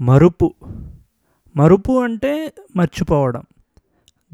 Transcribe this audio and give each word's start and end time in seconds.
మరుపు. 0.00 0.54
మరుపు 1.56 2.02
అంటే 2.02 2.52
మర్చిపోవడం. 2.76 3.42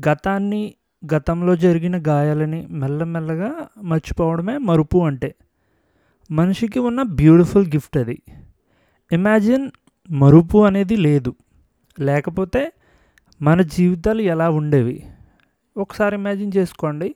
గతాన్ని 0.08 0.74
గతంలో 1.14 1.56
జరిగిన 1.56 2.02
గాయాలని 2.08 2.66
మెల్లమెల్లగా 2.70 3.68
మర్చిపోవడమే 3.82 4.58
మరుపు 4.58 5.06
అంటే. 5.06 5.34
మనిషికి 6.30 6.78
ఉన్న 6.78 7.02
బ్యూటిఫుల్ 7.02 7.66
గిఫ్ట్ 7.66 7.96
అది. 7.96 8.22
ఇమాజిన్ 9.12 9.70
మరుపు 10.10 10.64
అనేది 10.64 10.96
లేదు. 10.96 11.34
లేకపోతే 12.00 12.72
మన 13.42 13.62
జీవితాలు 13.62 14.20
ఎలా 14.20 14.50
ఉండేవి? 14.50 15.06
ఒకసారి 15.76 16.16
ఇమాజిన్ 16.16 16.52
చేసుకోండి. 16.56 17.14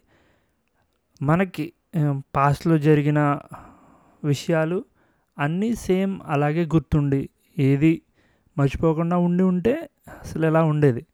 మనకి 1.23 1.73
పాస్ట్లో 2.37 2.79
జరిగిన 2.79 3.39
విషయాలు 4.25 4.85
అన్నీ 5.39 5.75
సేమ్ 5.75 6.21
అలాగే 6.27 6.65
గుర్తుండి. 6.65 7.29
ఏది 7.59 8.03
మర్చిపోకుండా 8.59 9.17
ఉండి 9.17 9.43
ఉంటే 9.43 9.91
అసలు 10.21 10.47
ఎలా 10.47 10.63
ఉండేది? 10.63 11.07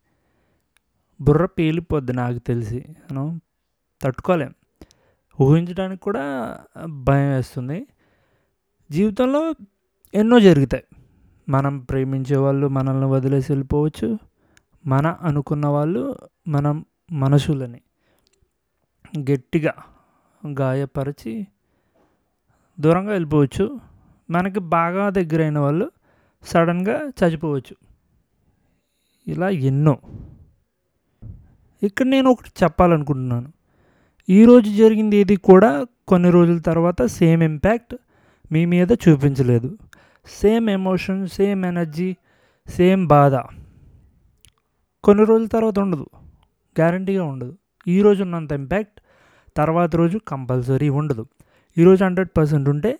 బుర్ర 1.20 1.46
పేలిపోద్ది 1.46 2.12
నాకు 2.12 2.38
తెలిసి. 2.38 2.84
మనం 3.12 3.40
తట్టుకోలేం. 4.02 4.54
ఊహించడానికి 5.40 6.02
కూడా 6.02 6.58
భయం 6.86 7.30
వేస్తుంది. 7.30 7.86
జీవితంలో 8.90 9.54
ఎన్నో 10.14 10.40
జరుగుతాయి. 10.40 10.84
మనం 11.48 11.78
ప్రేమించే 11.78 12.36
వాళ్ళు 12.36 12.68
మనల్ని 12.68 13.06
వదిలేసి 13.06 13.52
వెళ్ళిపోవచ్చు. 13.52 14.18
మన 14.86 15.06
అనుకున్న 15.06 15.66
వాళ్ళు 15.66 16.16
మనం 16.48 16.84
మనసులని 17.12 17.80
గట్టిగా 19.18 19.74
గాయపరిచి 20.60 21.46
దూరంగా 22.80 23.12
వెళ్ళిపోవచ్చు. 23.12 23.80
మనకి 24.30 24.60
బాగా 24.60 25.10
దగ్గరైన 25.10 25.58
వాళ్ళు 25.58 25.90
సడన్గా 26.42 27.10
చచ్చిపోవచ్చు. 27.24 27.76
ఇలా 29.28 29.48
ఎన్నో. 29.48 29.98
ఇక్కడ 31.82 32.06
నేను 32.06 32.30
ఒకటి 32.30 32.50
చెప్పాలనుకుంటున్నాను. 32.64 33.52
ఈరోజు 34.30 34.70
జరిగింది 34.70 35.16
ఏది 35.16 35.36
కూడా 35.36 35.86
కొన్ని 36.08 36.30
రోజుల 36.30 36.58
తర్వాత 36.58 37.02
సేమ్ 37.02 37.42
ఇంపాక్ట్ 37.42 37.96
మీ 38.52 38.64
మీద 38.64 38.92
చూపించలేదు. 38.92 39.78
Same 40.26 40.70
emotion 40.70 41.28
same 41.28 41.64
energy 41.64 42.16
same 42.68 43.06
బాధ. 43.06 43.34
కొన్ని 45.04 45.24
రోజుల 45.24 45.46
తర్వాత 45.46 45.78
ఉండదు. 45.78 46.06
గ్యారంటీగా 46.80 47.24
ఉండదు. 47.24 47.58
ఈరోజు 47.88 48.22
ఉన్నంత 48.22 48.52
ఇంపాక్ట్ 48.52 49.00
తర్వాత 49.56 49.96
రోజు 49.96 50.18
కంపల్సరీ 50.28 50.88
ఉండదు. 50.88 51.26
ఈరోజు 51.78 52.04
హండ్రెడ్ 52.04 52.38
పర్సెంట్ 52.38 52.68
ఉంటే 52.68 52.98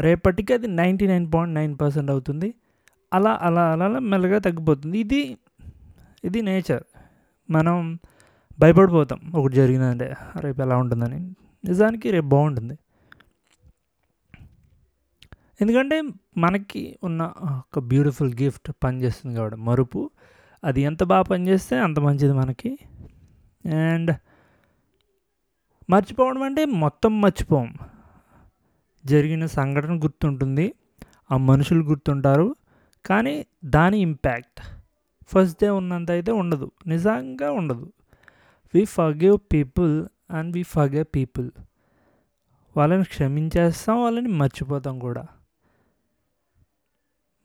రేపటికి 0.00 0.54
అది 0.54 0.66
ninety 0.66 1.06
nine 1.06 1.32
point 1.34 1.54
nine 1.54 1.78
percent 1.80 2.10
అవుతుంది. 2.10 2.54
అలా 3.16 3.38
అలా 3.42 3.72
అలా 3.72 3.84
అలా 3.84 3.98
మెల్లగా 3.98 4.38
తగ్గిపోతుంది. 4.38 4.98
ఇది 4.98 5.38
ఇది 6.24 6.42
నేచర్. 6.42 6.82
మనం 7.50 7.98
భయపడిపోతాం. 8.58 9.32
ఒకటి 9.34 9.54
జరిగిందంటే 9.54 10.14
రేపు 10.40 10.62
ఎలా 10.62 10.76
ఉంటుందని. 10.76 11.20
నిజానికి 11.64 12.10
రేపు 12.10 12.26
బాగుంటుంది. 12.26 12.78
ఎందుకంటే 15.60 16.02
మనకి 16.36 16.98
ఉన్న 17.04 17.32
ఒక 17.42 17.78
బ్యూటిఫుల్ 17.78 18.34
గిఫ్ట్ 18.34 18.72
పనిచేస్తుంది 18.84 19.36
కాబట్టి. 19.36 19.60
మరుపు 19.60 20.10
అది 20.64 20.80
ఎంత 20.80 21.04
బాగా 21.04 21.22
పనిచేస్తే 21.22 21.78
అంత 21.78 21.98
మంచిది 21.98 22.32
మనకి. 22.32 22.78
అండ్ 23.74 24.16
మర్చిపోవడం 25.90 26.42
అంటే 26.42 26.64
మొత్తం 26.64 27.20
మర్చిపోం. 27.20 27.74
జరిగిన 29.06 29.46
సంఘటన 29.46 30.02
గుర్తుంటుంది. 30.02 30.74
ఆ 31.32 31.36
మనుషులు 31.36 31.84
గుర్తుంటారు. 31.84 32.56
కానీ 33.06 33.46
దాని 33.64 33.98
ఇంపాక్ట్ 33.98 34.60
ఫస్ట్ 35.28 35.62
డే 35.62 35.70
ఉన్నంత 35.70 36.10
అయితే 36.10 36.32
ఉండదు. 36.32 36.70
నిజంగా 36.86 37.52
ఉండదు. 37.52 37.92
We 38.74 38.84
forgive 38.84 39.38
people 39.52 40.06
and 40.30 40.56
we 40.56 40.62
forget 40.62 41.02
people 41.02 41.50
వాళ్ళని 42.76 43.04
క్షమించేస్తాం 43.04 44.02
వాళ్ళని 44.02 44.28
మర్చిపోతాం 44.28 44.98
కూడా. 44.98 45.26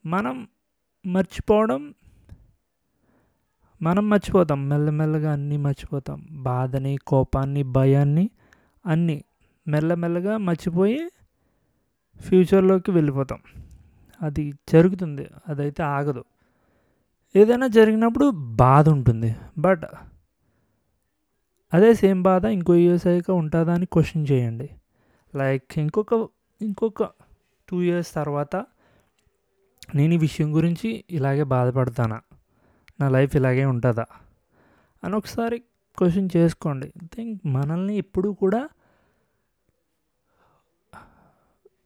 మనం 0.06 0.48
మర్చిపోవడం 1.06 1.94
మనం 3.82 4.08
మర్చిపోతాం. 4.08 4.68
మెల్లమెల్లగా 4.68 5.32
అన్నీ 5.32 5.56
మర్చిపోతాం. 5.56 6.26
బాధని 6.30 6.98
కోపాన్ని 7.06 7.62
భయాన్ని 7.62 8.30
అన్నీ 8.86 9.24
మెల్లమెల్లగా 9.68 10.36
మర్చిపోయి 10.36 11.08
ఫ్యూచర్లోకి 12.20 12.90
వెళ్ళిపోతాం. 12.90 13.40
అది 14.22 14.52
జరుగుతుంది 14.68 15.28
అదైతే 15.48 15.82
ఆగదు. 15.82 16.24
ఏదైనా 17.36 17.66
జరిగినప్పుడు 17.66 18.30
బాధ 18.34 18.88
ఉంటుంది. 18.88 19.36
బట్ 19.58 19.82
అదే 21.74 21.94
సేమ్ 21.94 22.22
బాధ 22.22 22.44
ఇంకో 22.44 22.74
ఇయర్స్ 22.74 23.06
అయ్యాక 23.06 23.30
ఉంటుందా 23.30 23.74
అని 23.74 23.86
క్వశ్చన్ 23.86 24.26
చేయండి. 24.30 24.70
లైక్ 25.36 25.78
ఇంకొక 25.78 26.28
ఇంకొక 26.62 27.04
టూ 27.68 27.80
ఇయర్స్ 27.80 28.14
తర్వాత 28.14 28.56
నేను 29.94 30.14
ఈ 30.14 30.16
విషయం 30.16 30.56
గురించి 30.56 31.04
ఇలాగే 31.10 31.42
బాధపడతానా? 31.42 32.20
నా 33.00 33.08
లైఫ్ 33.08 33.36
ఇలాగే 33.36 33.64
ఉంటుందా? 33.64 34.06
అని 35.04 35.16
ఒకసారి 35.16 35.58
క్వశ్చన్ 35.98 36.28
చేసుకోండి. 36.36 36.92
థింక్ 37.14 37.46
మనల్ని 37.46 37.96
ఎప్పుడూ 37.96 38.32
కూడా 38.32 38.68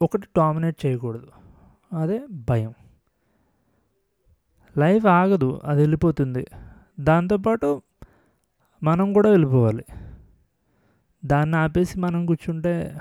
ఒకటి 0.03 0.27
డామినేట్ 0.37 0.87
చేయకూడదు. 0.87 1.29
అదే 1.97 2.27
భయం. 2.31 2.75
లైఫ్ 4.79 5.07
ఆగదు 5.07 5.61
అది 5.65 5.81
వెళ్ళిపోతుంది. 5.81 6.47
దాంతోపాటు 7.01 7.83
మనం 8.83 9.13
కూడా 9.13 9.31
వెళ్ళిపోవాలి. 9.31 9.85
దాన్ని 11.25 11.57
ఆపేసి 11.57 12.01
మనం 12.01 12.27
కూర్చుంటే 12.27 12.99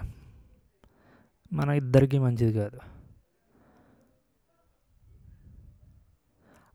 మన 1.54 1.70
ఇద్దరికీ 1.70 2.20
మంచిది 2.20 2.54
కాదు. 2.54 2.80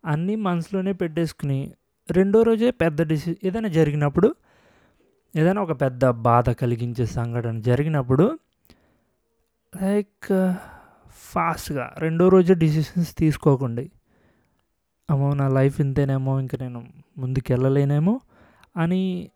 అన్నీ 0.05 0.37
మనసులోనే 0.37 0.93
పెట్టేసుకుని 0.93 1.75
రెండో 2.11 2.43
రోజే 2.43 2.71
పెద్ద 2.71 3.03
డిసి 3.03 3.39
ఏదైనా 3.45 3.69
జరిగినప్పుడు 3.69 4.35
ఏదైనా 5.37 5.63
ఒక 5.63 5.81
పెద్ద 5.81 6.11
బాధ 6.11 6.51
కలిగించే 6.51 7.07
సంఘటన 7.07 7.61
జరిగినప్పుడు 7.61 8.39
లైక్ 9.83 10.55
ఫాస్ట్గా 11.11 11.95
రెండో 11.99 12.29
రోజే 12.29 12.55
డిసిషన్స్ 12.55 13.17
తీసుకోకండి. 13.17 13.91
అమ్మో 15.11 15.35
నా 15.35 15.49
లైఫ్ 15.49 15.81
ఇంతేనేమో 15.81 16.41
ఇంక 16.41 16.57
నేను 16.57 16.93
ముందుకు 17.19 17.53
వెళ్ళలేనేమో 17.53 18.21
అని 18.77 19.31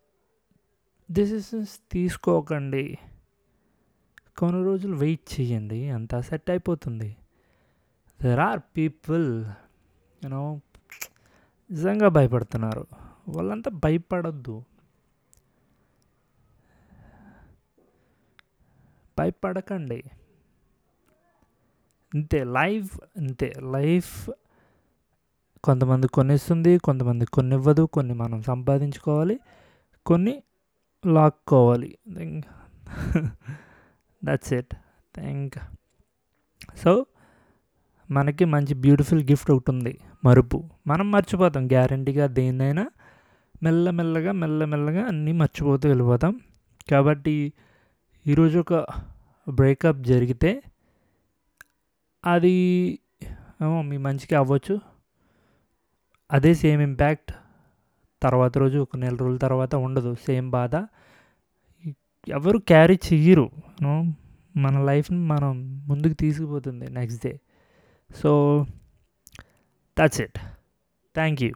డిసిషన్స్ 1.12 1.81
తీసుకోకండి. 1.93 2.99
కొన్ని 4.39 4.65
రోజులు 4.65 4.97
వెయిట్ 4.97 5.41
చేయండి 5.41 5.91
అంతా 5.91 6.21
సెట్ 6.21 6.51
అయిపోతుంది. 6.51 7.17
దెర్ 8.23 8.41
ఆర్ 8.41 8.61
పీపుల్ 8.77 9.45
యూనో 10.25 10.61
నిజంగా 11.71 12.09
భయపడుతున్నారు. 12.09 12.87
వాళ్ళంతా 13.29 13.71
భయపడద్దు. 13.71 14.65
భయపడకండి. 19.19 20.03
అంతే 22.15 22.45
లైఫ్ 22.45 22.93
అంతే 23.17 23.53
లైఫ్. 23.73 24.31
కొంతమంది 25.65 26.07
కొనిస్తుంది 26.09 26.79
కొంతమంది 26.79 27.25
కొన్ని 27.27 27.55
ఇవ్వదు 27.57 27.83
కొన్ని 27.97 28.15
మనం 28.15 28.43
సంపాదించుకోవాలి 28.43 29.37
కొన్ని 30.07 30.35
లాక్కోవాలి. 31.07 31.91
దట్స్ 34.25 34.53
ఇట్ 34.53 34.75
థ్యాంక్ 35.15 35.57
సో 36.77 36.93
మనకి 38.11 38.45
మంచి 38.45 38.75
బ్యూటిఫుల్ 38.75 39.23
గిఫ్ట్ 39.25 39.50
ఒకటి 39.50 39.71
ఉంది 39.71 39.99
మరుపు. 40.25 40.59
మనం 40.87 41.06
మర్చిపోతాం 41.11 41.67
గ్యారంటీగా 41.67 42.27
దేన్నైనా 42.27 42.85
మెల్లమెల్లగా 43.62 44.33
మెల్లమెల్లగా 44.33 45.03
అన్నీ 45.06 45.33
మర్చిపోతూ 45.33 45.88
వెళ్ళిపోతాం. 45.88 46.41
కాబట్టి 46.91 47.53
ఈరోజు 48.27 48.59
ఒక 48.59 48.75
బ్రేకప్ 49.50 50.00
జరిగితే 50.03 50.50
అది 52.26 52.99
ఏమో 53.62 53.82
మీ 53.82 53.97
మంచికి 53.97 54.35
అవ్వచ్చు. 54.35 54.81
అదే 56.32 56.55
సేమ్ 56.55 56.82
ఇంపాక్ట్ 56.82 57.32
తర్వాత 58.23 58.59
రోజు 58.59 58.79
ఒక 58.79 58.97
నెల 58.97 59.17
రోజుల 59.17 59.37
తర్వాత 59.37 59.75
ఉండదు. 59.75 60.15
సేమ్ 60.15 60.50
బాధ. 60.50 60.76
ఎవరు 62.29 62.59
క్యారీ 62.59 62.99
చెయ్యరు. 63.12 63.50
మన 64.56 64.85
లైఫ్ని 64.85 65.19
మనం 65.19 65.79
ముందుకు 65.87 66.12
తీసుకుపోతుంది 66.12 66.91
next 66.91 67.26
day 67.26 67.41
so 68.17 68.67
that's 69.99 70.21
it 70.21 70.38
thank 71.15 71.43
you 71.43 71.53